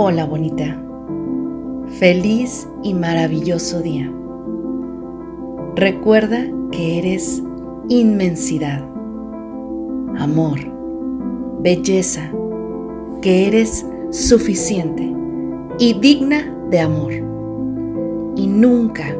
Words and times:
Hola 0.00 0.26
bonita. 0.26 0.80
Feliz 1.98 2.68
y 2.84 2.94
maravilloso 2.94 3.80
día. 3.80 4.08
Recuerda 5.74 6.46
que 6.70 7.00
eres 7.00 7.42
inmensidad, 7.88 8.78
amor, 10.16 10.60
belleza, 11.62 12.30
que 13.22 13.48
eres 13.48 13.84
suficiente 14.10 15.12
y 15.80 15.94
digna 15.94 16.48
de 16.70 16.78
amor. 16.78 17.12
Y 18.36 18.46
nunca 18.46 19.16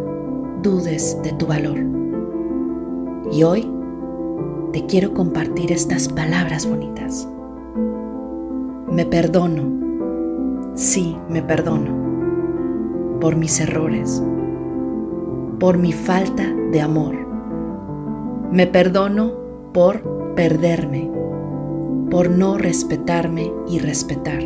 dudes 0.63 1.21
de 1.25 1.33
tu 1.33 1.47
valor. 1.49 1.81
Y 3.33 3.43
hoy 3.43 3.69
te 4.73 4.87
quiero 4.87 5.13
compartir 5.13 5.73
estas 5.73 6.09
palabras 6.09 6.69
bonitas. 6.69 7.29
Me 8.87 9.05
perdono 9.05 9.88
Sí, 10.79 11.17
me 11.29 11.43
perdono 11.43 11.91
por 13.21 13.35
mis 13.35 13.59
errores, 13.59 14.23
por 15.59 15.77
mi 15.77 15.93
falta 15.93 16.55
de 16.71 16.81
amor. 16.81 17.17
Me 18.53 18.69
perdono 18.69 19.33
por 19.75 20.35
perderme, 20.37 21.11
por 22.13 22.31
no 22.31 22.59
respetarme 22.59 23.53
y 23.69 23.81
respetar. 23.81 24.41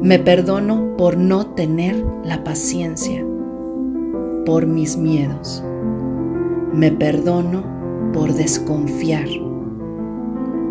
Me 0.00 0.20
perdono 0.20 0.96
por 0.96 1.16
no 1.16 1.46
tener 1.54 2.06
la 2.22 2.44
paciencia, 2.44 3.26
por 4.46 4.68
mis 4.68 4.96
miedos. 4.96 5.60
Me 6.72 6.92
perdono 6.92 7.64
por 8.12 8.32
desconfiar. 8.32 9.26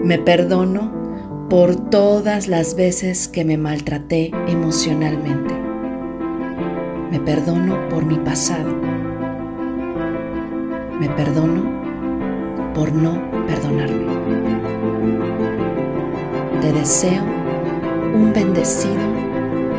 Me 0.02 0.18
perdono 0.18 0.97
por 1.50 1.90
todas 1.90 2.48
las 2.50 2.76
veces 2.76 3.30
que 3.30 3.46
me 3.46 3.58
maltraté 3.58 4.32
emocionalmente. 4.48 5.54
Me 7.10 7.22
perdono 7.22 7.88
por 7.88 8.06
mi 8.06 8.18
pasado. 8.18 8.76
Me 11.00 11.08
perdono 11.10 11.64
por 12.74 12.92
no 12.92 13.22
perdonarme. 13.48 14.08
Te 16.60 16.74
deseo 16.74 17.24
un 18.14 18.34
bendecido 18.34 19.08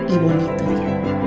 y 0.08 0.16
bonito 0.16 0.64
día. 0.70 1.17